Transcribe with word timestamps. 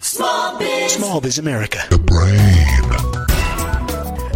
Small 0.00 0.58
Biz. 0.58 0.92
Small 0.92 1.20
Biz 1.20 1.38
America. 1.38 1.78
The 1.90 1.98
brain. 1.98 3.27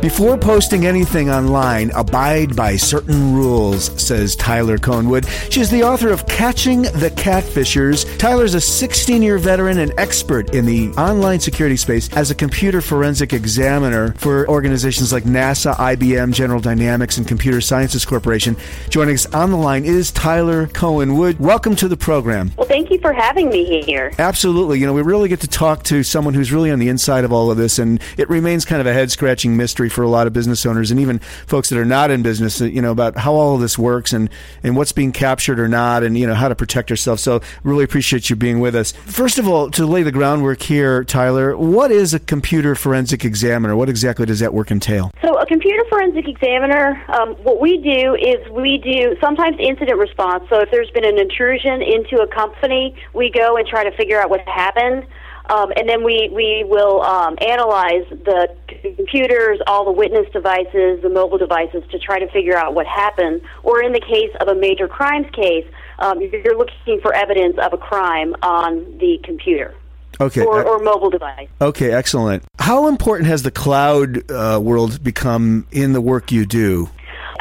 Before 0.03 0.37
posting 0.37 0.85
anything 0.85 1.31
online, 1.31 1.93
abide 1.93 2.57
by 2.57 2.75
certain 2.75 3.37
rules, 3.37 3.85
says 4.03 4.35
Tyler 4.35 4.77
Cohen 4.77 5.09
Wood. 5.09 5.29
She's 5.49 5.71
the 5.71 5.85
author 5.85 6.09
of 6.09 6.27
Catching 6.27 6.83
the 6.83 7.13
Catfishers. 7.17 8.19
Tyler's 8.19 8.55
a 8.55 8.61
16 8.61 9.23
year 9.23 9.39
veteran 9.39 9.79
and 9.79 9.93
expert 9.99 10.57
in 10.57 10.67
the 10.67 10.89
online 11.01 11.39
security 11.39 11.77
space 11.77 12.13
as 12.17 12.33
a 12.33 12.35
computer 12.35 12.81
forensic 12.81 13.33
examiner 13.33 14.13
for 14.15 14.49
organizations 14.49 15.13
like 15.13 15.23
NASA, 15.23 15.73
IBM, 15.77 16.35
General 16.35 16.59
Dynamics, 16.59 17.17
and 17.17 17.29
Computer 17.29 17.61
Sciences 17.61 18.05
Corporation. 18.05 18.57
Joining 18.91 19.15
us 19.15 19.33
on 19.33 19.53
the 19.53 19.57
line 19.57 19.85
is 19.85 20.11
Tyler 20.11 20.67
Cohen 20.67 21.17
Wood. 21.17 21.39
Welcome 21.39 21.77
to 21.77 21.87
the 21.87 21.97
program. 21.97 22.51
Well, 22.57 22.67
thank 22.67 22.91
you 22.91 22.99
for 22.99 23.13
having 23.13 23.51
me 23.51 23.83
here. 23.83 24.13
Absolutely. 24.19 24.81
You 24.81 24.87
know, 24.87 24.95
we 24.95 25.03
really 25.03 25.29
get 25.29 25.43
to 25.43 25.49
talk 25.49 25.85
to 25.85 26.03
someone 26.03 26.35
who's 26.35 26.51
really 26.51 26.73
on 26.73 26.81
the 26.81 26.89
inside 26.89 27.23
of 27.23 27.33
all 27.33 27.53
of 27.53 27.57
this, 27.57 27.79
and 27.79 28.03
it 28.19 28.29
remains 28.29 28.65
kind 28.65 28.81
of 28.81 28.89
a 28.89 28.93
head 28.93 29.13
scratching 29.13 29.57
mystery 29.57 29.92
for 29.93 30.03
a 30.03 30.09
lot 30.09 30.27
of 30.27 30.33
business 30.33 30.67
owners 30.67 30.91
and 30.91 30.99
even 30.99 31.19
folks 31.47 31.69
that 31.69 31.79
are 31.79 31.85
not 31.85 32.11
in 32.11 32.23
business, 32.23 32.61
you 32.61 32.83
know, 32.83 32.91
about 32.91 33.17
how 33.17 33.35
all 33.35 33.55
of 33.55 33.61
this 33.61 33.79
works 33.79 34.13
and, 34.13 34.29
and 34.63 34.77
what's 34.77 34.93
being 34.93 35.13
captured 35.13 35.61
or 35.61 35.69
not 35.69 36.03
and, 36.03 36.19
you 36.19 36.27
know, 36.27 36.35
how 36.35 36.49
to 36.49 36.55
protect 36.55 36.91
yourself. 36.91 37.21
So 37.21 37.41
really 37.63 37.85
appreciate 37.85 38.31
you 38.31 38.37
being 38.37 38.61
with 38.61 38.75
us. 38.75 38.93
First 38.93 39.39
of 39.39 39.49
all, 39.49 39.71
to 39.71 39.87
lay 39.87 40.03
the 40.03 40.13
groundwork 40.13 40.63
here, 40.63 41.05
Tyler, 41.05 41.57
what 41.57 41.91
is 41.91 42.15
a 42.15 42.19
computer 42.19 42.75
forensic 42.75 43.25
examiner? 43.25 43.77
What 43.77 43.89
exactly 43.89 44.27
does 44.27 44.41
that 44.41 44.55
work 44.55 44.71
entail? 44.71 45.11
So, 45.23 45.39
a 45.39 45.47
computer 45.47 45.85
forensic 45.89 46.29
examiner, 46.29 47.03
um, 47.09 47.35
what 47.43 47.61
we 47.61 47.79
do 47.79 48.15
is 48.15 48.49
we 48.51 48.79
do 48.79 49.17
sometimes 49.21 49.57
incident 49.59 49.99
response. 49.99 50.45
So, 50.49 50.61
if 50.61 50.71
there's 50.71 50.91
been 50.91 51.05
an 51.05 51.19
intrusion 51.19 51.83
into 51.83 52.23
a 52.23 52.27
company, 52.27 52.97
we 53.13 53.31
go 53.31 53.57
and 53.57 53.67
try 53.67 53.85
to 53.85 53.97
figure 53.97 54.21
out 54.21 54.31
what 54.31 54.41
happened. 54.49 55.07
Um, 55.51 55.73
and 55.77 55.89
then 55.89 56.05
we, 56.05 56.31
we 56.33 56.65
will 56.67 57.03
um, 57.03 57.37
analyze 57.41 58.09
the 58.11 58.55
computers, 58.97 59.59
all 59.67 59.85
the 59.85 59.93
witness 59.93 60.27
devices, 60.33 61.03
the 61.03 61.11
mobile 61.11 61.39
devices 61.39 61.83
to 61.91 61.99
try 61.99 62.19
to 62.19 62.29
figure 62.31 62.57
out 62.57 62.75
what 62.75 62.87
happened. 62.87 63.43
Or 63.63 63.83
in 63.83 63.93
the 63.93 64.01
case 64.01 64.31
of 64.41 64.49
a 64.49 64.55
major 64.55 64.89
crimes 64.89 65.27
case, 65.33 65.67
um, 65.99 66.21
you're 66.21 66.57
looking 66.57 67.01
for 67.01 67.13
evidence 67.15 67.57
of 67.59 67.73
a 67.73 67.79
crime 67.79 68.35
on 68.43 68.99
the 68.99 69.19
computer. 69.25 69.75
Okay. 70.21 70.45
Or, 70.45 70.61
uh, 70.61 70.71
or 70.71 70.79
mobile 70.79 71.11
device. 71.11 71.49
Okay, 71.61 71.91
excellent. 71.91 72.45
How 72.59 72.87
important 72.87 73.29
has 73.29 73.43
the 73.43 73.51
cloud 73.51 74.31
uh, 74.31 74.61
world 74.63 75.03
become 75.03 75.67
in 75.73 75.93
the 75.93 76.01
work 76.01 76.31
you 76.31 76.47
do? 76.47 76.91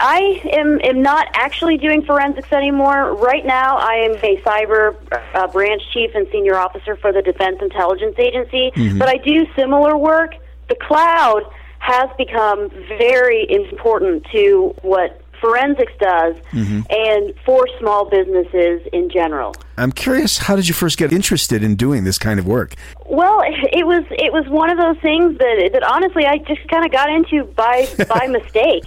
I 0.03 0.41
am, 0.53 0.79
am 0.83 1.01
not 1.03 1.27
actually 1.35 1.77
doing 1.77 2.03
forensics 2.03 2.51
anymore. 2.51 3.13
Right 3.15 3.45
now, 3.45 3.77
I 3.77 3.95
am 4.05 4.13
a 4.15 4.41
cyber 4.41 4.95
uh, 5.35 5.47
branch 5.47 5.83
chief 5.93 6.11
and 6.15 6.27
senior 6.31 6.55
officer 6.57 6.95
for 6.95 7.13
the 7.13 7.21
Defense 7.21 7.57
Intelligence 7.61 8.15
Agency, 8.17 8.71
Mm-hmm. 8.75 8.97
but 8.97 9.07
I 9.09 9.17
do 9.17 9.45
similar 9.55 9.95
work. 9.97 10.35
The 10.69 10.75
cloud 10.75 11.43
has 11.79 12.09
become 12.17 12.69
very 12.97 13.45
important 13.49 14.25
to 14.31 14.73
what 14.81 15.21
forensics 15.39 15.93
does 15.99 16.35
Mm-hmm. 16.51 16.81
and 16.89 17.33
for 17.45 17.67
small 17.79 18.09
businesses 18.09 18.81
in 18.93 19.09
general. 19.09 19.53
I'm 19.81 19.91
curious, 19.91 20.37
how 20.37 20.55
did 20.55 20.67
you 20.67 20.73
first 20.73 20.97
get 20.97 21.11
interested 21.11 21.63
in 21.63 21.75
doing 21.75 22.03
this 22.03 22.17
kind 22.17 22.39
of 22.39 22.45
work? 22.45 22.75
Well, 23.07 23.41
it 23.43 23.85
was 23.85 24.03
it 24.11 24.31
was 24.31 24.47
one 24.47 24.69
of 24.69 24.77
those 24.77 24.97
things 25.01 25.37
that 25.39 25.69
that 25.73 25.83
honestly 25.83 26.25
I 26.25 26.37
just 26.37 26.65
kind 26.69 26.85
of 26.85 26.91
got 26.91 27.09
into 27.09 27.45
by 27.55 27.87
by 28.07 28.27
mistake. 28.39 28.83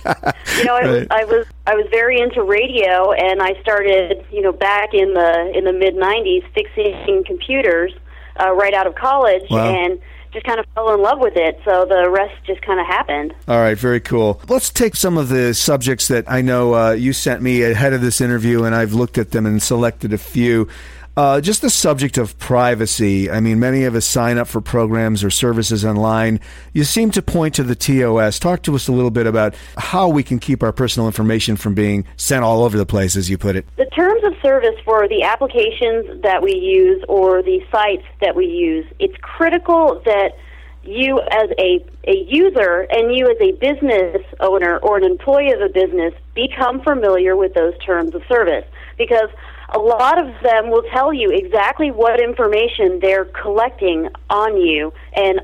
You 0.58 0.64
know, 0.64 0.76
I 0.76 0.86
was 0.86 1.00
Right. 1.00 1.06
I 1.10 1.24
was 1.24 1.46
I 1.66 1.74
was 1.74 1.86
very 1.90 2.20
into 2.20 2.42
radio, 2.42 3.12
and 3.12 3.42
I 3.42 3.60
started 3.60 4.24
you 4.30 4.40
know 4.42 4.52
back 4.52 4.94
in 4.94 5.14
the 5.14 5.52
in 5.54 5.64
the 5.64 5.72
mid 5.72 5.94
'90s 5.96 6.44
fixing 6.54 7.24
computers 7.24 7.92
uh, 8.40 8.52
right 8.52 8.72
out 8.74 8.86
of 8.86 8.94
college, 8.94 9.42
Wow. 9.50 9.74
and 9.74 9.98
just 10.34 10.44
kind 10.44 10.60
of 10.60 10.66
fell 10.74 10.92
in 10.92 11.00
love 11.00 11.20
with 11.20 11.36
it. 11.36 11.58
So 11.64 11.86
the 11.86 12.10
rest 12.10 12.34
just 12.44 12.60
kind 12.60 12.78
of 12.78 12.86
happened. 12.86 13.34
All 13.48 13.58
right, 13.58 13.78
very 13.78 14.00
cool. 14.00 14.40
Let's 14.48 14.68
take 14.68 14.96
some 14.96 15.16
of 15.16 15.28
the 15.28 15.54
subjects 15.54 16.08
that 16.08 16.30
I 16.30 16.42
know 16.42 16.74
uh, 16.74 16.90
you 16.90 17.14
sent 17.14 17.40
me 17.40 17.62
ahead 17.62 17.94
of 17.94 18.02
this 18.02 18.20
interview, 18.20 18.64
and 18.64 18.74
I've 18.74 18.92
looked 18.92 19.16
at 19.16 19.30
them 19.30 19.46
and 19.46 19.62
selected 19.62 20.12
a 20.12 20.18
few. 20.18 20.68
Uh, 21.16 21.40
just 21.40 21.62
the 21.62 21.70
subject 21.70 22.18
of 22.18 22.36
privacy. 22.38 23.30
I 23.30 23.38
mean, 23.38 23.60
many 23.60 23.84
of 23.84 23.94
us 23.94 24.04
sign 24.04 24.36
up 24.36 24.48
for 24.48 24.60
programs 24.60 25.22
or 25.22 25.30
services 25.30 25.84
online. 25.84 26.40
You 26.72 26.82
seem 26.82 27.12
to 27.12 27.22
point 27.22 27.54
to 27.54 27.62
the 27.62 27.76
TOS. 27.76 28.40
Talk 28.40 28.62
to 28.64 28.74
us 28.74 28.88
a 28.88 28.92
little 28.92 29.12
bit 29.12 29.28
about 29.28 29.54
how 29.78 30.08
we 30.08 30.24
can 30.24 30.40
keep 30.40 30.62
our 30.62 30.72
personal 30.72 31.06
information 31.06 31.54
from 31.54 31.74
being 31.74 32.04
sent 32.16 32.42
all 32.42 32.64
over 32.64 32.76
the 32.76 32.86
place, 32.86 33.14
as 33.14 33.30
you 33.30 33.38
put 33.38 33.54
it. 33.54 33.64
The 33.76 33.86
terms 33.86 34.24
of 34.24 34.34
service 34.42 34.74
for 34.84 35.06
the 35.06 35.22
applications 35.22 36.22
that 36.22 36.42
we 36.42 36.56
use 36.56 37.04
or 37.08 37.42
the 37.42 37.64
sites 37.70 38.04
that 38.20 38.34
we 38.34 38.46
use, 38.46 38.86
it's 38.98 39.16
critical 39.22 40.02
that 40.04 40.36
you 40.82 41.20
as 41.30 41.48
a, 41.58 41.84
a 42.06 42.16
user 42.26 42.86
and 42.90 43.14
you 43.14 43.30
as 43.30 43.36
a 43.40 43.52
business 43.52 44.22
owner 44.40 44.78
or 44.78 44.98
an 44.98 45.04
employee 45.04 45.52
of 45.52 45.60
a 45.60 45.68
business 45.68 46.12
become 46.34 46.82
familiar 46.82 47.36
with 47.36 47.54
those 47.54 47.76
terms 47.78 48.14
of 48.14 48.22
service 48.28 48.64
because 48.98 49.30
a 49.70 49.78
lot 49.78 50.18
of 50.18 50.26
them 50.42 50.70
will 50.70 50.84
tell 50.92 51.12
you 51.12 51.30
exactly 51.30 51.90
what 51.90 52.20
information 52.20 52.98
they're 53.00 53.24
collecting 53.24 54.08
on 54.30 54.60
you 54.60 54.92
and 55.14 55.40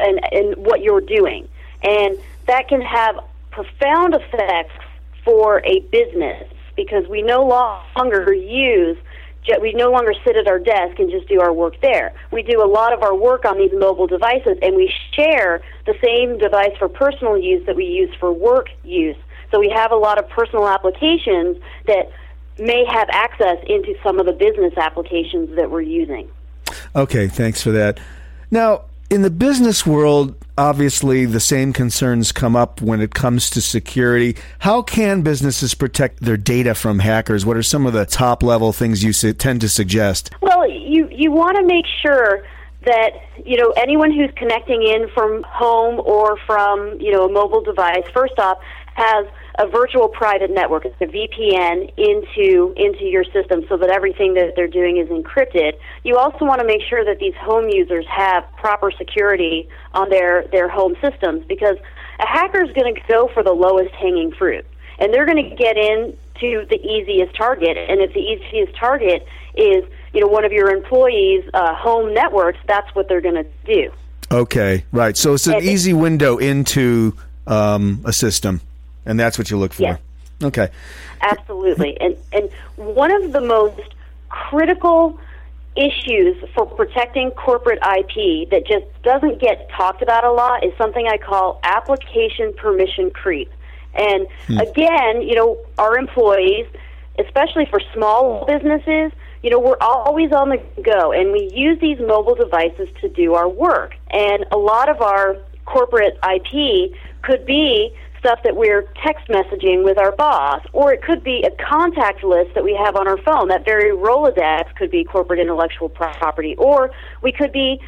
and, 0.00 0.20
and 0.32 0.56
what 0.56 0.80
you're 0.80 1.00
doing. 1.00 1.48
And 1.82 2.16
that 2.46 2.68
can 2.68 2.80
have 2.80 3.18
profound 3.50 4.14
effects 4.14 4.74
for 5.24 5.60
a 5.66 5.80
business 5.90 6.48
because 6.76 7.08
we 7.08 7.22
no 7.22 7.44
longer 7.44 8.32
use 8.32 8.96
we 9.62 9.72
no 9.72 9.90
longer 9.90 10.12
sit 10.26 10.36
at 10.36 10.46
our 10.46 10.58
desk 10.58 10.98
and 10.98 11.10
just 11.10 11.26
do 11.26 11.40
our 11.40 11.52
work 11.52 11.80
there. 11.80 12.12
We 12.30 12.42
do 12.42 12.62
a 12.62 12.68
lot 12.68 12.92
of 12.92 13.02
our 13.02 13.14
work 13.14 13.46
on 13.46 13.56
these 13.56 13.72
mobile 13.72 14.06
devices 14.06 14.58
and 14.60 14.76
we 14.76 14.92
share 15.14 15.62
the 15.86 15.94
same 16.04 16.36
device 16.38 16.76
for 16.78 16.88
personal 16.88 17.38
use 17.38 17.64
that 17.64 17.74
we 17.74 17.86
use 17.86 18.14
for 18.20 18.30
work 18.30 18.68
use. 18.84 19.16
So 19.50 19.58
we 19.58 19.70
have 19.74 19.90
a 19.90 19.96
lot 19.96 20.18
of 20.18 20.28
personal 20.28 20.68
applications 20.68 21.56
that 21.86 22.10
may 22.58 22.84
have 22.84 23.08
access 23.10 23.58
into 23.66 23.94
some 24.02 24.18
of 24.18 24.26
the 24.26 24.32
business 24.32 24.76
applications 24.76 25.54
that 25.56 25.70
we're 25.70 25.80
using. 25.80 26.28
Okay, 26.94 27.28
thanks 27.28 27.62
for 27.62 27.70
that. 27.72 28.00
Now, 28.50 28.84
in 29.10 29.22
the 29.22 29.30
business 29.30 29.86
world, 29.86 30.34
obviously 30.58 31.24
the 31.24 31.40
same 31.40 31.72
concerns 31.72 32.30
come 32.32 32.54
up 32.54 32.82
when 32.82 33.00
it 33.00 33.14
comes 33.14 33.48
to 33.50 33.60
security. 33.60 34.36
How 34.60 34.82
can 34.82 35.22
businesses 35.22 35.74
protect 35.74 36.20
their 36.20 36.36
data 36.36 36.74
from 36.74 36.98
hackers? 36.98 37.46
What 37.46 37.56
are 37.56 37.62
some 37.62 37.86
of 37.86 37.92
the 37.94 38.04
top 38.04 38.42
level 38.42 38.72
things 38.72 39.02
you 39.02 39.12
tend 39.32 39.60
to 39.62 39.68
suggest? 39.68 40.30
Well, 40.42 40.68
you 40.68 41.08
you 41.10 41.30
want 41.30 41.56
to 41.56 41.64
make 41.64 41.86
sure 42.02 42.44
that 42.84 43.10
you 43.44 43.56
know 43.56 43.72
anyone 43.76 44.12
who's 44.12 44.30
connecting 44.36 44.82
in 44.82 45.08
from 45.14 45.42
home 45.44 46.00
or 46.04 46.36
from 46.46 47.00
you 47.00 47.12
know 47.12 47.26
a 47.26 47.32
mobile 47.32 47.62
device 47.62 48.04
first 48.12 48.38
off 48.38 48.58
has 48.94 49.26
a 49.58 49.66
virtual 49.66 50.08
private 50.08 50.50
network, 50.50 50.84
it's 50.84 51.00
a 51.00 51.06
VPN 51.06 51.92
into 51.96 52.72
into 52.76 53.04
your 53.04 53.24
system 53.24 53.64
so 53.68 53.76
that 53.76 53.90
everything 53.90 54.34
that 54.34 54.54
they're 54.56 54.68
doing 54.68 54.98
is 54.98 55.08
encrypted. 55.08 55.72
You 56.04 56.16
also 56.16 56.44
want 56.44 56.60
to 56.60 56.66
make 56.66 56.82
sure 56.88 57.04
that 57.04 57.18
these 57.18 57.34
home 57.40 57.68
users 57.68 58.06
have 58.06 58.44
proper 58.56 58.90
security 58.92 59.68
on 59.92 60.10
their 60.10 60.46
their 60.48 60.68
home 60.68 60.94
systems 61.02 61.44
because 61.48 61.76
a 62.20 62.26
hacker 62.26 62.62
is 62.62 62.72
going 62.72 62.94
to 62.94 63.00
go 63.08 63.28
for 63.34 63.42
the 63.42 63.52
lowest 63.52 63.94
hanging 63.94 64.32
fruit. 64.32 64.64
and 65.00 65.14
they're 65.14 65.26
going 65.26 65.48
to 65.48 65.56
get 65.56 65.76
in 65.76 66.16
to 66.40 66.66
the 66.68 66.80
easiest 66.82 67.34
target. 67.36 67.76
And 67.76 68.00
if 68.00 68.12
the 68.12 68.20
easiest 68.20 68.76
target 68.76 69.26
is 69.54 69.84
you 70.12 70.20
know 70.20 70.28
one 70.28 70.44
of 70.44 70.52
your 70.52 70.70
employees' 70.70 71.44
uh, 71.54 71.74
home 71.74 72.14
networks, 72.14 72.58
that's 72.66 72.92
what 72.94 73.08
they're 73.08 73.20
going 73.20 73.42
to 73.44 73.46
do. 73.64 73.90
Okay, 74.30 74.84
right. 74.92 75.16
So 75.16 75.34
it's 75.34 75.46
an 75.46 75.54
and 75.54 75.64
easy 75.64 75.92
window 75.94 76.36
into 76.36 77.16
um, 77.46 78.02
a 78.04 78.12
system, 78.12 78.60
and 79.04 79.18
that's 79.18 79.38
what 79.38 79.50
you 79.50 79.58
look 79.58 79.72
for. 79.72 79.82
Yes. 79.82 80.00
Okay. 80.42 80.68
Absolutely, 81.20 81.98
and 82.00 82.16
and 82.32 82.50
one 82.76 83.10
of 83.10 83.32
the 83.32 83.40
most 83.40 83.94
critical 84.28 85.18
issues 85.76 86.36
for 86.54 86.66
protecting 86.66 87.30
corporate 87.32 87.78
IP 87.78 88.50
that 88.50 88.66
just 88.66 88.84
doesn't 89.02 89.40
get 89.40 89.70
talked 89.70 90.02
about 90.02 90.24
a 90.24 90.32
lot 90.32 90.64
is 90.64 90.72
something 90.76 91.06
I 91.06 91.18
call 91.18 91.60
application 91.62 92.52
permission 92.54 93.10
creep. 93.10 93.50
And 93.94 94.26
hmm. 94.46 94.58
again, 94.58 95.22
you 95.22 95.34
know, 95.34 95.58
our 95.78 95.96
employees, 95.96 96.66
especially 97.18 97.66
for 97.66 97.80
small 97.94 98.44
businesses, 98.46 99.12
you 99.42 99.50
know, 99.50 99.60
we're 99.60 99.78
always 99.80 100.32
on 100.32 100.48
the 100.48 100.60
go 100.82 101.12
and 101.12 101.32
we 101.32 101.50
use 101.54 101.78
these 101.80 101.98
mobile 102.00 102.34
devices 102.34 102.88
to 103.00 103.08
do 103.08 103.34
our 103.34 103.48
work. 103.48 103.94
And 104.10 104.44
a 104.50 104.58
lot 104.58 104.88
of 104.88 105.00
our 105.00 105.36
corporate 105.64 106.18
IP 106.28 106.92
could 107.22 107.46
be 107.46 107.94
stuff 108.18 108.40
that 108.44 108.56
we're 108.56 108.82
text 109.04 109.28
messaging 109.28 109.84
with 109.84 109.98
our 109.98 110.12
boss, 110.12 110.62
or 110.72 110.92
it 110.92 111.02
could 111.02 111.22
be 111.22 111.44
a 111.44 111.64
contact 111.64 112.24
list 112.24 112.54
that 112.54 112.64
we 112.64 112.74
have 112.74 112.96
on 112.96 113.06
our 113.06 113.18
phone. 113.18 113.48
That 113.48 113.64
very 113.64 113.90
Rolodex 113.90 114.74
could 114.76 114.90
be 114.90 115.04
corporate 115.04 115.40
intellectual 115.40 115.88
property, 115.88 116.54
or 116.56 116.90
we 117.22 117.32
could 117.32 117.52
be 117.52 117.80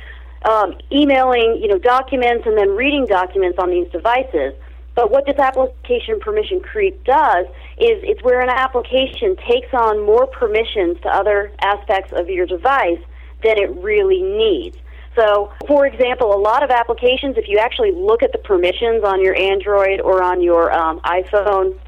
um, 0.49 0.79
emailing, 0.91 1.59
you 1.61 1.69
know, 1.69 1.79
documents 1.79 2.47
and 2.47 2.57
then 2.57 2.71
reading 2.71 3.07
documents 3.07 3.59
on 3.59 3.71
these 3.71 3.91
devices. 3.91 4.55
But 4.95 5.11
what 5.11 5.25
this 5.25 5.39
application 5.39 6.21
permission 6.21 6.61
creep 6.61 7.05
does 7.05 7.47
is 7.79 8.03
it's 8.03 8.23
where 8.23 8.41
an 8.41 8.51
application 8.51 9.37
takes 9.49 9.73
on 9.73 10.05
more 10.05 10.27
permissions 10.27 11.01
to 11.03 11.09
other 11.09 11.53
aspects 11.63 12.13
of 12.13 12.29
your 12.29 12.47
device 12.47 13.01
than 13.43 13.59
it 13.59 13.71
really 13.77 14.23
needs. 14.23 14.77
So, 15.17 15.53
for 15.67 15.87
example, 15.87 16.35
a 16.35 16.39
lot 16.39 16.63
of 16.63 16.71
applications, 16.71 17.37
if 17.37 17.49
you 17.49 17.59
actually 17.59 17.93
look 17.93 18.23
at 18.23 18.33
the 18.33 18.39
permissions 18.39 19.03
on 19.05 19.23
your 19.23 19.35
Android 19.35 20.01
or 20.01 20.23
on 20.23 20.41
your 20.41 20.73
um, 20.73 21.01
iPhone 21.01 21.79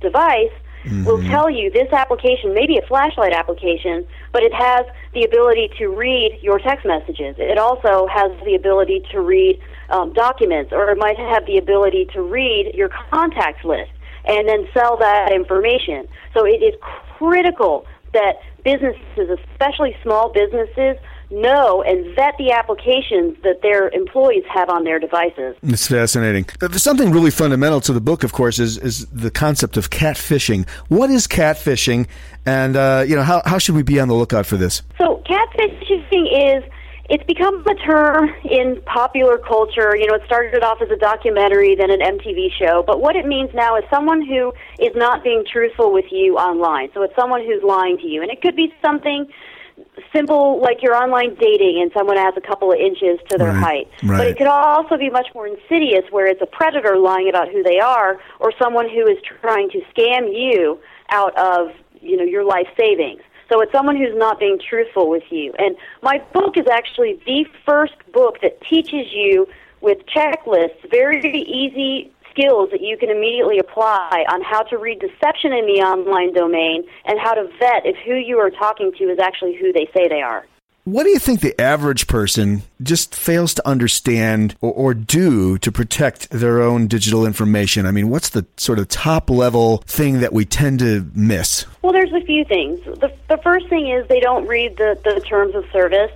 device, 0.00 0.52
mm-hmm. 0.84 1.04
will 1.04 1.22
tell 1.24 1.50
you 1.50 1.70
this 1.70 1.92
application, 1.92 2.54
maybe 2.54 2.78
a 2.78 2.86
flashlight 2.86 3.32
application, 3.32 4.06
but 4.32 4.42
it 4.42 4.54
has 4.54 4.86
the 5.14 5.24
ability 5.24 5.70
to 5.78 5.88
read 5.88 6.38
your 6.42 6.58
text 6.58 6.86
messages. 6.86 7.34
It 7.38 7.58
also 7.58 8.06
has 8.06 8.30
the 8.44 8.54
ability 8.54 9.02
to 9.10 9.20
read 9.20 9.60
um, 9.90 10.12
documents, 10.12 10.72
or 10.72 10.90
it 10.90 10.98
might 10.98 11.18
have 11.18 11.46
the 11.46 11.58
ability 11.58 12.06
to 12.12 12.22
read 12.22 12.72
your 12.74 12.90
contacts 13.10 13.64
list 13.64 13.90
and 14.24 14.48
then 14.48 14.68
sell 14.72 14.96
that 14.98 15.32
information. 15.32 16.06
So 16.34 16.46
it 16.46 16.62
is 16.62 16.74
critical 17.18 17.86
that 18.12 18.36
businesses, 18.64 19.38
especially 19.50 19.96
small 20.02 20.30
businesses, 20.32 20.96
know 21.30 21.82
and 21.82 22.14
vet 22.14 22.34
the 22.38 22.52
applications 22.52 23.36
that 23.42 23.62
their 23.62 23.88
employees 23.90 24.44
have 24.52 24.68
on 24.68 24.84
their 24.84 24.98
devices. 24.98 25.56
It's 25.62 25.86
fascinating. 25.86 26.46
Something 26.72 27.12
really 27.12 27.30
fundamental 27.30 27.80
to 27.82 27.92
the 27.92 28.00
book, 28.00 28.24
of 28.24 28.32
course, 28.32 28.58
is, 28.58 28.78
is 28.78 29.06
the 29.06 29.30
concept 29.30 29.76
of 29.76 29.90
catfishing. 29.90 30.68
What 30.88 31.10
is 31.10 31.26
catfishing, 31.26 32.06
and 32.46 32.76
uh, 32.76 33.04
you 33.06 33.16
know 33.16 33.22
how, 33.22 33.42
how 33.44 33.58
should 33.58 33.74
we 33.74 33.82
be 33.82 34.00
on 34.00 34.08
the 34.08 34.14
lookout 34.14 34.46
for 34.46 34.56
this? 34.56 34.82
So 34.98 35.22
catfishing 35.26 36.58
is 36.58 36.64
it's 37.10 37.24
become 37.24 37.66
a 37.66 37.74
term 37.74 38.32
in 38.44 38.80
popular 38.86 39.36
culture. 39.36 39.96
You 39.96 40.06
know, 40.06 40.14
it 40.14 40.22
started 40.26 40.62
off 40.62 40.80
as 40.80 40.90
a 40.90 40.96
documentary, 40.96 41.74
then 41.74 41.90
an 41.90 41.98
MTV 41.98 42.52
show. 42.56 42.84
But 42.86 43.00
what 43.00 43.16
it 43.16 43.26
means 43.26 43.50
now 43.52 43.76
is 43.76 43.82
someone 43.90 44.24
who 44.24 44.52
is 44.78 44.94
not 44.94 45.24
being 45.24 45.44
truthful 45.44 45.92
with 45.92 46.04
you 46.12 46.36
online. 46.36 46.90
So 46.94 47.02
it's 47.02 47.14
someone 47.16 47.44
who's 47.44 47.64
lying 47.64 47.98
to 47.98 48.06
you. 48.06 48.22
And 48.22 48.30
it 48.30 48.40
could 48.40 48.54
be 48.54 48.72
something 48.80 49.26
simple 50.14 50.60
like 50.60 50.82
you're 50.82 50.96
online 50.96 51.34
dating 51.36 51.80
and 51.80 51.90
someone 51.92 52.18
adds 52.18 52.36
a 52.36 52.40
couple 52.40 52.72
of 52.72 52.78
inches 52.78 53.18
to 53.28 53.38
their 53.38 53.52
right, 53.52 53.62
height. 53.62 53.88
Right. 54.02 54.18
But 54.18 54.26
it 54.28 54.38
could 54.38 54.46
also 54.46 54.96
be 54.96 55.10
much 55.10 55.28
more 55.34 55.46
insidious 55.46 56.04
where 56.10 56.26
it's 56.26 56.42
a 56.42 56.46
predator 56.46 56.96
lying 56.96 57.28
about 57.28 57.48
who 57.48 57.62
they 57.62 57.78
are 57.78 58.20
or 58.38 58.52
someone 58.60 58.88
who 58.88 59.06
is 59.06 59.18
trying 59.40 59.70
to 59.70 59.80
scam 59.94 60.32
you 60.32 60.80
out 61.10 61.36
of, 61.38 61.70
you 62.00 62.16
know, 62.16 62.24
your 62.24 62.44
life 62.44 62.68
savings. 62.78 63.22
So 63.50 63.60
it's 63.60 63.72
someone 63.72 63.96
who's 63.96 64.16
not 64.16 64.38
being 64.38 64.60
truthful 64.60 65.10
with 65.10 65.24
you. 65.30 65.52
And 65.58 65.76
my 66.02 66.22
book 66.32 66.56
is 66.56 66.66
actually 66.68 67.20
the 67.26 67.44
first 67.66 67.94
book 68.12 68.40
that 68.42 68.60
teaches 68.62 69.12
you 69.12 69.48
with 69.80 69.98
checklists, 70.06 70.88
very 70.90 71.20
easy 71.42 72.12
skills 72.30 72.70
that 72.70 72.80
you 72.80 72.96
can 72.96 73.10
immediately 73.10 73.58
apply 73.58 74.24
on 74.28 74.42
how 74.42 74.62
to 74.62 74.78
read 74.78 75.00
deception 75.00 75.52
in 75.52 75.66
the 75.66 75.82
online 75.82 76.32
domain 76.32 76.84
and 77.04 77.18
how 77.18 77.34
to 77.34 77.44
vet 77.58 77.84
if 77.84 77.96
who 78.06 78.14
you 78.14 78.38
are 78.38 78.50
talking 78.50 78.92
to 78.98 79.04
is 79.04 79.18
actually 79.18 79.56
who 79.56 79.72
they 79.72 79.88
say 79.94 80.08
they 80.08 80.22
are. 80.22 80.46
What 80.84 81.04
do 81.04 81.10
you 81.10 81.18
think 81.18 81.40
the 81.40 81.58
average 81.60 82.06
person 82.06 82.62
just 82.82 83.14
fails 83.14 83.52
to 83.54 83.68
understand 83.68 84.56
or, 84.62 84.72
or, 84.72 84.94
do 84.94 85.58
to 85.58 85.70
protect 85.70 86.30
their 86.30 86.62
own 86.62 86.86
digital 86.86 87.26
information? 87.26 87.84
I 87.84 87.90
mean, 87.90 88.08
what's 88.08 88.30
the 88.30 88.46
sort 88.56 88.78
of 88.78 88.88
top 88.88 89.28
level 89.28 89.84
thing 89.86 90.20
that 90.20 90.32
we 90.32 90.46
tend 90.46 90.78
to 90.78 91.06
miss? 91.14 91.66
Well, 91.82 91.92
there's 91.92 92.12
a 92.14 92.24
few 92.24 92.44
things. 92.44 92.80
The, 92.84 93.12
the 93.28 93.36
first 93.36 93.68
thing 93.68 93.90
is 93.90 94.08
they 94.08 94.20
don't 94.20 94.46
read 94.46 94.78
the, 94.78 94.98
the 95.04 95.20
terms 95.20 95.54
of 95.54 95.64
service. 95.70 96.10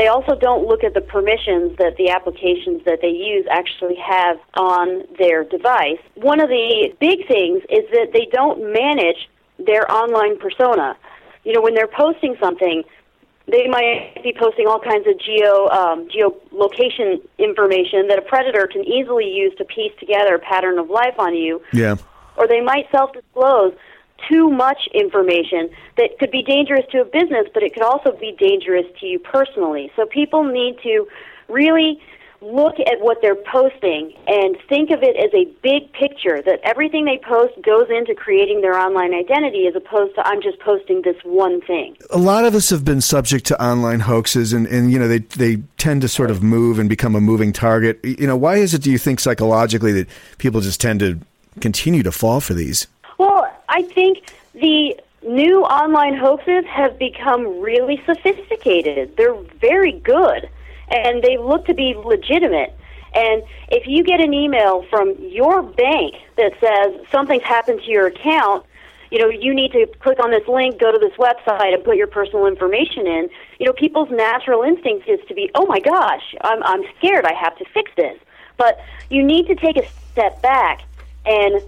They 0.00 0.06
also 0.06 0.34
don't 0.34 0.66
look 0.66 0.82
at 0.82 0.94
the 0.94 1.02
permissions 1.02 1.76
that 1.76 1.96
the 1.98 2.08
applications 2.08 2.82
that 2.86 3.00
they 3.02 3.12
use 3.12 3.44
actually 3.50 3.96
have 3.96 4.38
on 4.54 5.04
their 5.18 5.44
device. 5.44 6.00
One 6.14 6.40
of 6.40 6.48
the 6.48 6.96
big 6.98 7.28
things 7.28 7.60
is 7.68 7.84
that 7.92 8.08
they 8.14 8.26
don't 8.32 8.72
manage 8.72 9.28
their 9.58 9.84
online 9.92 10.38
persona. 10.38 10.96
You 11.44 11.52
know, 11.52 11.60
when 11.60 11.74
they're 11.74 11.86
posting 11.86 12.34
something, 12.40 12.82
they 13.46 13.68
might 13.68 14.22
be 14.24 14.32
posting 14.32 14.66
all 14.66 14.80
kinds 14.80 15.06
of 15.06 15.20
geo 15.20 15.68
um, 15.68 16.08
geolocation 16.08 17.20
information 17.36 18.08
that 18.08 18.18
a 18.18 18.22
predator 18.22 18.66
can 18.72 18.82
easily 18.84 19.28
use 19.28 19.52
to 19.58 19.66
piece 19.66 19.92
together 20.00 20.36
a 20.36 20.38
pattern 20.38 20.78
of 20.78 20.88
life 20.88 21.18
on 21.18 21.36
you. 21.36 21.60
Yeah. 21.74 21.96
Or 22.38 22.48
they 22.48 22.62
might 22.62 22.86
self-disclose 22.90 23.74
too 24.28 24.50
much 24.50 24.88
information 24.92 25.70
that 25.96 26.18
could 26.18 26.30
be 26.30 26.42
dangerous 26.42 26.84
to 26.92 27.00
a 27.00 27.04
business, 27.04 27.46
but 27.52 27.62
it 27.62 27.74
could 27.74 27.82
also 27.82 28.12
be 28.12 28.34
dangerous 28.38 28.86
to 29.00 29.06
you 29.06 29.18
personally. 29.18 29.90
So 29.96 30.06
people 30.06 30.44
need 30.44 30.78
to 30.82 31.06
really 31.48 32.00
look 32.42 32.80
at 32.80 33.00
what 33.00 33.18
they're 33.20 33.34
posting 33.34 34.14
and 34.26 34.56
think 34.68 34.90
of 34.90 35.02
it 35.02 35.16
as 35.16 35.30
a 35.34 35.44
big 35.62 35.92
picture 35.92 36.40
that 36.40 36.58
everything 36.64 37.04
they 37.04 37.18
post 37.18 37.52
goes 37.62 37.86
into 37.90 38.14
creating 38.14 38.62
their 38.62 38.78
online 38.78 39.12
identity 39.12 39.66
as 39.66 39.74
opposed 39.76 40.14
to 40.14 40.26
I'm 40.26 40.40
just 40.40 40.58
posting 40.60 41.02
this 41.02 41.16
one 41.22 41.60
thing. 41.60 41.96
A 42.10 42.18
lot 42.18 42.44
of 42.44 42.54
us 42.54 42.70
have 42.70 42.84
been 42.84 43.02
subject 43.02 43.44
to 43.46 43.62
online 43.62 44.00
hoaxes 44.00 44.52
and, 44.52 44.66
and 44.66 44.90
you 44.90 44.98
know 44.98 45.06
they 45.06 45.18
they 45.18 45.56
tend 45.76 46.00
to 46.02 46.08
sort 46.08 46.30
of 46.30 46.42
move 46.42 46.78
and 46.78 46.88
become 46.88 47.14
a 47.14 47.20
moving 47.20 47.52
target. 47.52 48.00
You 48.02 48.26
know, 48.26 48.36
why 48.36 48.56
is 48.56 48.72
it 48.72 48.82
do 48.82 48.90
you 48.90 48.98
think 48.98 49.20
psychologically 49.20 49.92
that 49.92 50.08
people 50.38 50.60
just 50.62 50.80
tend 50.80 51.00
to 51.00 51.20
continue 51.60 52.02
to 52.02 52.12
fall 52.12 52.40
for 52.40 52.54
these? 52.54 52.86
I 53.70 53.82
think 53.82 54.32
the 54.52 55.00
new 55.22 55.62
online 55.62 56.16
hoaxes 56.16 56.64
have 56.66 56.98
become 56.98 57.60
really 57.60 58.02
sophisticated. 58.04 59.16
They're 59.16 59.40
very 59.60 59.92
good, 59.92 60.50
and 60.88 61.22
they 61.22 61.38
look 61.38 61.66
to 61.66 61.74
be 61.74 61.94
legitimate. 61.94 62.76
And 63.14 63.42
if 63.68 63.86
you 63.86 64.02
get 64.02 64.20
an 64.20 64.34
email 64.34 64.84
from 64.90 65.14
your 65.18 65.62
bank 65.62 66.16
that 66.36 66.52
says 66.60 67.06
something's 67.12 67.44
happened 67.44 67.80
to 67.82 67.90
your 67.90 68.08
account, 68.08 68.66
you 69.12 69.18
know, 69.18 69.28
you 69.28 69.54
need 69.54 69.72
to 69.72 69.86
click 70.00 70.18
on 70.22 70.30
this 70.30 70.46
link, 70.48 70.80
go 70.80 70.90
to 70.92 70.98
this 70.98 71.16
website, 71.16 71.74
and 71.74 71.82
put 71.84 71.96
your 71.96 72.06
personal 72.06 72.46
information 72.46 73.06
in. 73.06 73.28
You 73.58 73.66
know, 73.66 73.72
people's 73.72 74.10
natural 74.10 74.62
instinct 74.62 75.08
is 75.08 75.20
to 75.28 75.34
be, 75.34 75.50
oh 75.54 75.66
my 75.66 75.80
gosh, 75.80 76.34
I'm, 76.42 76.62
I'm 76.62 76.82
scared, 76.98 77.24
I 77.24 77.34
have 77.34 77.56
to 77.58 77.64
fix 77.72 77.90
this. 77.96 78.18
But 78.56 78.80
you 79.10 79.22
need 79.22 79.46
to 79.46 79.54
take 79.54 79.76
a 79.76 79.86
step 80.12 80.42
back 80.42 80.82
and 81.24 81.62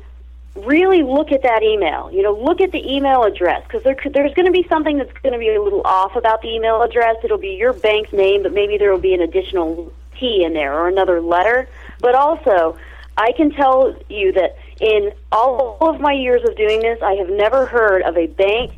really 0.54 1.02
look 1.02 1.32
at 1.32 1.42
that 1.42 1.62
email. 1.62 2.10
You 2.12 2.22
know, 2.22 2.32
look 2.32 2.60
at 2.60 2.72
the 2.72 2.94
email 2.94 3.24
address 3.24 3.62
because 3.64 3.82
there, 3.82 3.96
there's 4.12 4.34
going 4.34 4.46
to 4.46 4.52
be 4.52 4.66
something 4.68 4.98
that's 4.98 5.12
going 5.22 5.32
to 5.32 5.38
be 5.38 5.48
a 5.48 5.62
little 5.62 5.82
off 5.84 6.16
about 6.16 6.42
the 6.42 6.48
email 6.48 6.82
address. 6.82 7.16
It'll 7.24 7.38
be 7.38 7.56
your 7.56 7.72
bank's 7.72 8.12
name, 8.12 8.42
but 8.42 8.52
maybe 8.52 8.78
there 8.78 8.92
will 8.92 9.00
be 9.00 9.14
an 9.14 9.22
additional 9.22 9.92
T 10.18 10.44
in 10.44 10.52
there 10.52 10.74
or 10.74 10.88
another 10.88 11.20
letter. 11.20 11.68
But 12.00 12.14
also, 12.14 12.76
I 13.16 13.32
can 13.32 13.50
tell 13.50 13.96
you 14.08 14.32
that 14.32 14.56
in 14.80 15.12
all 15.30 15.78
of 15.80 16.00
my 16.00 16.12
years 16.12 16.42
of 16.48 16.56
doing 16.56 16.80
this, 16.80 17.00
I 17.02 17.14
have 17.14 17.28
never 17.28 17.66
heard 17.66 18.02
of 18.02 18.16
a 18.16 18.26
bank 18.26 18.72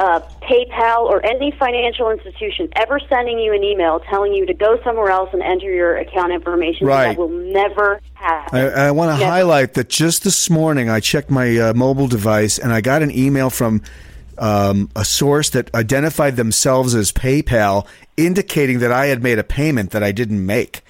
uh, 0.00 0.20
PayPal 0.40 1.02
or 1.02 1.24
any 1.24 1.50
financial 1.50 2.10
institution 2.10 2.70
ever 2.74 2.98
sending 3.10 3.38
you 3.38 3.52
an 3.52 3.62
email 3.62 4.00
telling 4.00 4.32
you 4.32 4.46
to 4.46 4.54
go 4.54 4.82
somewhere 4.82 5.10
else 5.10 5.28
and 5.34 5.42
enter 5.42 5.70
your 5.70 5.98
account 5.98 6.32
information. 6.32 6.86
Right. 6.86 7.08
That 7.08 7.18
will 7.18 7.28
never 7.28 8.00
happen. 8.14 8.58
I, 8.58 8.86
I 8.86 8.90
want 8.92 9.18
to 9.20 9.26
highlight 9.26 9.74
that 9.74 9.90
just 9.90 10.24
this 10.24 10.48
morning 10.48 10.88
I 10.88 11.00
checked 11.00 11.30
my 11.30 11.54
uh, 11.58 11.74
mobile 11.74 12.08
device 12.08 12.58
and 12.58 12.72
I 12.72 12.80
got 12.80 13.02
an 13.02 13.10
email 13.10 13.50
from 13.50 13.82
um, 14.38 14.88
a 14.96 15.04
source 15.04 15.50
that 15.50 15.72
identified 15.74 16.36
themselves 16.36 16.94
as 16.94 17.12
PayPal, 17.12 17.86
indicating 18.16 18.78
that 18.78 18.90
I 18.90 19.06
had 19.06 19.22
made 19.22 19.38
a 19.38 19.44
payment 19.44 19.90
that 19.90 20.02
I 20.02 20.12
didn't 20.12 20.46
make. 20.46 20.80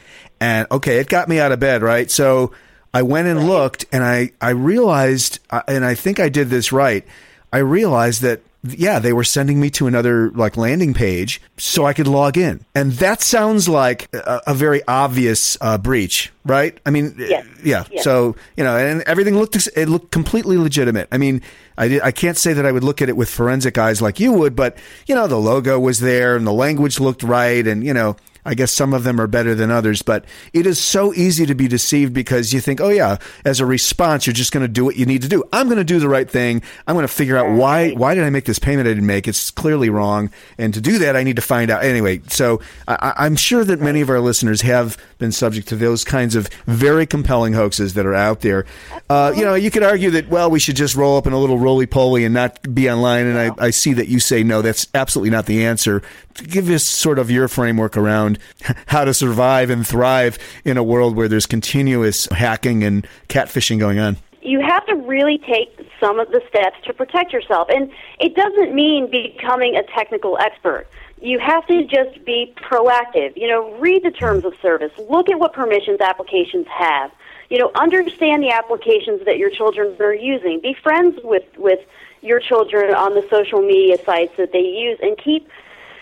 And 0.40 0.68
okay, 0.70 0.98
it 0.98 1.08
got 1.08 1.28
me 1.28 1.40
out 1.40 1.50
of 1.50 1.58
bed, 1.58 1.82
right? 1.82 2.08
So 2.08 2.52
I 2.94 3.02
went 3.02 3.26
and 3.26 3.48
looked, 3.48 3.86
and 3.90 4.04
I 4.04 4.30
I 4.40 4.50
realized, 4.50 5.40
uh, 5.50 5.62
and 5.66 5.84
I 5.84 5.96
think 5.96 6.20
I 6.20 6.28
did 6.28 6.48
this 6.48 6.70
right. 6.70 7.04
I 7.52 7.58
realized 7.58 8.22
that 8.22 8.40
yeah, 8.62 8.98
they 8.98 9.12
were 9.12 9.24
sending 9.24 9.58
me 9.58 9.70
to 9.70 9.86
another 9.86 10.30
like 10.32 10.56
landing 10.56 10.92
page 10.94 11.40
so 11.56 11.86
I 11.86 11.92
could 11.94 12.06
log 12.06 12.36
in, 12.36 12.64
and 12.74 12.92
that 12.92 13.22
sounds 13.22 13.68
like 13.68 14.08
a, 14.14 14.40
a 14.48 14.54
very 14.54 14.82
obvious 14.86 15.56
uh, 15.60 15.78
breach, 15.78 16.30
right? 16.44 16.78
I 16.84 16.90
mean, 16.90 17.14
Yes. 17.18 17.46
yeah. 17.64 17.84
Yes. 17.90 18.04
So 18.04 18.36
you 18.56 18.64
know, 18.64 18.76
and 18.76 19.02
everything 19.02 19.36
looked 19.36 19.56
it 19.56 19.88
looked 19.88 20.10
completely 20.10 20.58
legitimate. 20.58 21.08
I 21.10 21.16
mean, 21.18 21.40
I 21.78 21.88
did, 21.88 22.02
I 22.02 22.10
can't 22.12 22.36
say 22.36 22.52
that 22.52 22.66
I 22.66 22.72
would 22.72 22.84
look 22.84 23.00
at 23.00 23.08
it 23.08 23.16
with 23.16 23.30
forensic 23.30 23.78
eyes 23.78 24.02
like 24.02 24.20
you 24.20 24.32
would, 24.32 24.54
but 24.54 24.76
you 25.06 25.14
know, 25.14 25.26
the 25.26 25.38
logo 25.38 25.78
was 25.80 26.00
there 26.00 26.36
and 26.36 26.46
the 26.46 26.52
language 26.52 27.00
looked 27.00 27.22
right, 27.22 27.66
and 27.66 27.82
you 27.84 27.94
know. 27.94 28.16
I 28.44 28.54
guess 28.54 28.72
some 28.72 28.94
of 28.94 29.04
them 29.04 29.20
are 29.20 29.26
better 29.26 29.54
than 29.54 29.70
others, 29.70 30.02
but 30.02 30.24
it 30.52 30.66
is 30.66 30.78
so 30.78 31.12
easy 31.14 31.46
to 31.46 31.54
be 31.54 31.68
deceived 31.68 32.12
because 32.12 32.52
you 32.52 32.60
think, 32.60 32.80
oh 32.80 32.88
yeah, 32.88 33.18
as 33.44 33.60
a 33.60 33.66
response, 33.66 34.26
you're 34.26 34.34
just 34.34 34.52
going 34.52 34.64
to 34.64 34.68
do 34.68 34.84
what 34.84 34.96
you 34.96 35.06
need 35.06 35.22
to 35.22 35.28
do. 35.28 35.44
I'm 35.52 35.66
going 35.66 35.78
to 35.78 35.84
do 35.84 35.98
the 35.98 36.08
right 36.08 36.28
thing. 36.30 36.62
I'm 36.86 36.94
going 36.94 37.06
to 37.06 37.12
figure 37.12 37.36
out 37.36 37.56
why 37.56 37.90
why 37.90 38.14
did 38.14 38.24
I 38.24 38.30
make 38.30 38.44
this 38.44 38.58
payment 38.58 38.88
I 38.88 38.92
didn't 38.92 39.06
make? 39.06 39.28
It's 39.28 39.50
clearly 39.50 39.90
wrong, 39.90 40.30
and 40.58 40.72
to 40.74 40.80
do 40.80 40.98
that, 40.98 41.16
I 41.16 41.22
need 41.22 41.36
to 41.36 41.42
find 41.42 41.70
out 41.70 41.84
anyway. 41.84 42.20
So 42.28 42.60
I, 42.88 43.12
I'm 43.16 43.36
sure 43.36 43.64
that 43.64 43.80
many 43.80 44.00
of 44.00 44.10
our 44.10 44.20
listeners 44.20 44.62
have 44.62 44.96
been 45.18 45.32
subject 45.32 45.68
to 45.68 45.76
those 45.76 46.04
kinds 46.04 46.34
of 46.34 46.48
very 46.66 47.06
compelling 47.06 47.52
hoaxes 47.52 47.94
that 47.94 48.06
are 48.06 48.14
out 48.14 48.40
there. 48.40 48.66
Uh, 49.08 49.32
you 49.36 49.44
know, 49.44 49.54
you 49.54 49.70
could 49.70 49.82
argue 49.82 50.10
that 50.10 50.28
well, 50.28 50.50
we 50.50 50.58
should 50.58 50.76
just 50.76 50.94
roll 50.94 51.16
up 51.16 51.26
in 51.26 51.32
a 51.32 51.38
little 51.38 51.58
roly 51.58 51.86
poly 51.86 52.24
and 52.24 52.34
not 52.34 52.74
be 52.74 52.90
online. 52.90 53.26
And 53.26 53.38
I, 53.38 53.66
I 53.66 53.70
see 53.70 53.92
that 53.94 54.08
you 54.08 54.20
say 54.20 54.42
no, 54.42 54.62
that's 54.62 54.88
absolutely 54.94 55.30
not 55.30 55.46
the 55.46 55.64
answer. 55.64 56.02
Give 56.34 56.70
us 56.70 56.84
sort 56.84 57.18
of 57.18 57.30
your 57.30 57.48
framework 57.48 57.96
around 58.30 58.38
how 58.86 59.04
to 59.04 59.14
survive 59.14 59.70
and 59.70 59.86
thrive 59.86 60.38
in 60.64 60.76
a 60.76 60.82
world 60.82 61.16
where 61.16 61.28
there's 61.28 61.46
continuous 61.46 62.26
hacking 62.26 62.82
and 62.84 63.06
catfishing 63.28 63.78
going 63.78 63.98
on. 63.98 64.16
you 64.42 64.60
have 64.60 64.86
to 64.86 64.94
really 64.94 65.38
take 65.38 65.68
some 66.00 66.18
of 66.18 66.28
the 66.28 66.40
steps 66.48 66.76
to 66.86 66.94
protect 66.94 67.32
yourself. 67.32 67.68
And 67.70 67.90
it 68.18 68.34
doesn't 68.34 68.74
mean 68.74 69.10
becoming 69.10 69.76
a 69.76 69.82
technical 69.82 70.38
expert. 70.38 70.86
You 71.20 71.38
have 71.38 71.66
to 71.66 71.84
just 71.84 72.24
be 72.24 72.54
proactive. 72.56 73.36
You 73.36 73.48
know, 73.48 73.74
read 73.78 74.02
the 74.02 74.10
terms 74.10 74.46
of 74.46 74.54
service, 74.62 74.92
look 75.10 75.28
at 75.28 75.38
what 75.38 75.52
permissions 75.52 76.00
applications 76.00 76.66
have. 76.68 77.12
You 77.50 77.58
know, 77.58 77.70
understand 77.74 78.42
the 78.42 78.50
applications 78.50 79.26
that 79.26 79.36
your 79.36 79.50
children 79.50 79.94
are 80.00 80.14
using. 80.14 80.60
Be 80.60 80.74
friends 80.82 81.18
with, 81.22 81.44
with 81.58 81.80
your 82.22 82.40
children 82.40 82.94
on 82.94 83.14
the 83.14 83.26
social 83.28 83.60
media 83.60 83.98
sites 84.04 84.32
that 84.38 84.52
they 84.52 84.60
use 84.60 84.98
and 85.02 85.18
keep, 85.18 85.48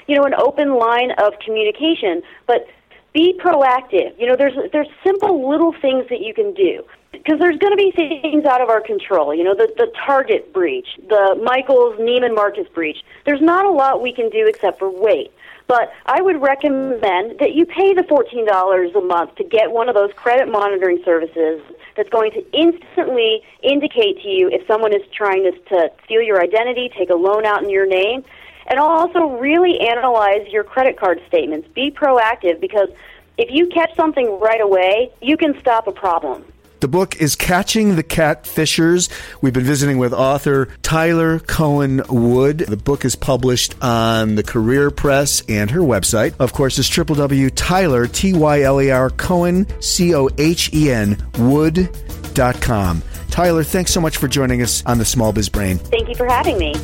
you 0.09 0.17
know, 0.17 0.25
an 0.25 0.35
open 0.35 0.75
line 0.75 1.13
of 1.13 1.35
communication. 1.45 2.23
But 2.47 2.67
be 3.13 3.39
proactive. 3.39 4.19
You 4.19 4.27
know, 4.27 4.37
there's 4.37 4.55
there's 4.73 4.89
simple 5.05 5.49
little 5.49 5.73
things 5.81 6.07
that 6.11 6.21
you 6.21 6.35
can 6.35 6.53
do 6.55 6.85
because 7.13 7.39
there's 7.39 7.59
going 7.59 7.73
to 7.73 7.77
be 7.77 7.91
things 7.93 8.45
out 8.45 8.61
of 8.61 8.69
our 8.69 8.81
control. 8.81 9.35
You 9.35 9.45
know, 9.45 9.55
the 9.55 9.73
the 9.77 9.93
Target 10.07 10.53
breach, 10.53 10.89
the 11.09 11.39
Michaels 11.43 11.99
Neiman 11.99 12.35
Marcus 12.35 12.69
breach. 12.75 12.99
There's 13.25 13.41
not 13.41 13.65
a 13.65 13.71
lot 13.71 14.03
we 14.03 14.13
can 14.13 14.31
do 14.31 14.47
except 14.47 14.79
for 14.79 14.91
wait. 14.91 15.33
But 15.69 15.93
I 16.07 16.23
would 16.23 16.41
recommend 16.41 17.41
that 17.41 17.53
you 17.53 17.67
pay 17.67 17.93
the 17.93 18.01
$14 18.01 18.97
a 18.97 19.01
month 19.03 19.35
to 19.35 19.45
get 19.45 19.71
one 19.71 19.91
of 19.91 19.95
those 19.95 20.11
credit 20.15 20.51
monitoring 20.51 21.03
services 21.05 21.61
that's 21.95 22.09
going 22.09 22.31
to 22.33 22.59
instantly 22.59 23.43
indicate 23.63 24.23
to 24.23 24.29
you 24.29 24.49
if 24.49 24.67
someone 24.67 24.95
is 24.95 25.03
trying 25.13 25.43
to, 25.43 25.53
to 25.69 25.91
steal 26.07 26.23
your 26.23 26.41
identity, 26.41 26.91
take 26.97 27.11
a 27.11 27.15
loan 27.15 27.45
out 27.45 27.63
in 27.63 27.69
your 27.69 27.87
name, 27.87 28.25
and 28.69 28.79
also 28.79 29.39
really 29.39 29.81
analyze 29.81 30.47
your 30.49 30.63
credit 30.63 30.99
card 30.99 31.21
statements. 31.27 31.67
Be 31.75 31.91
proactive 31.91 32.61
because 32.61 32.89
if 33.37 33.51
you 33.51 33.67
catch 33.69 33.95
something 33.97 34.39
right 34.39 34.61
away, 34.61 35.11
you 35.21 35.37
can 35.37 35.59
stop 35.59 35.87
a 35.87 35.93
problem. 35.93 36.45
The 36.81 36.89
book 36.89 37.17
is 37.17 37.35
Catching 37.35 37.97
the 37.97 38.05
Catfishers. 38.05 39.11
We've 39.43 39.53
been 39.53 39.65
visiting 39.65 39.99
with 39.99 40.13
author 40.13 40.69
Tyler 40.83 41.41
Cohen 41.41 42.03
Wood. 42.09 42.59
The 42.59 42.77
book 42.77 43.05
is 43.05 43.17
published 43.17 43.75
on 43.83 44.37
the 44.37 44.45
Career 44.45 44.93
Press 44.93 45.43
and 45.49 45.73
her 45.73 45.81
website, 45.81 46.35
of 46.39 46.53
course, 46.53 46.79
is 46.79 46.89
www.tyler, 46.89 48.07
T-Y-L-E-R, 48.07 49.11
Cohen, 49.11 49.67
C-O-H-E-N, 49.81 51.17
wood.com. 51.39 53.03
Tyler, 53.31 53.65
thanks 53.65 53.93
so 53.93 54.01
much 54.01 54.17
for 54.17 54.29
joining 54.29 54.63
us 54.63 54.85
on 54.87 54.99
the 54.99 55.05
Small 55.05 55.33
Biz 55.33 55.49
Brain. 55.49 55.79
Thank 55.79 56.09
you 56.09 56.15
for 56.15 56.27
having 56.27 56.59
me. 56.59 56.75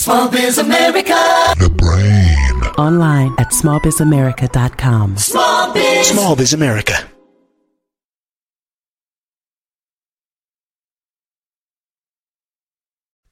Small 0.00 0.30
Biz 0.30 0.56
America. 0.56 1.12
The 1.58 1.68
brain. 1.76 2.62
Online 2.78 3.34
at 3.36 3.50
smallbizamerica.com. 3.50 5.18
Small 5.18 5.74
Biz. 5.74 6.08
Small 6.08 6.34
Biz 6.34 6.54
America. 6.54 7.06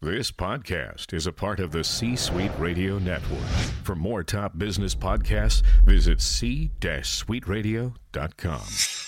This 0.03 0.31
podcast 0.31 1.15
is 1.15 1.27
a 1.27 1.33
part 1.33 1.59
of 1.59 1.73
the 1.73 1.83
C 1.83 2.17
Suite 2.17 2.53
Radio 2.59 2.99
Network. 2.99 3.49
For 3.83 3.95
more 3.95 4.23
top 4.23 4.59
business 4.59 4.95
podcasts, 4.95 5.63
visit 5.87 6.21
c-suiteradio.com. 6.21 9.08